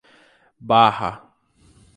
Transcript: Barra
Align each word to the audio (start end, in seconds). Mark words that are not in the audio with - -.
Barra 0.67 1.13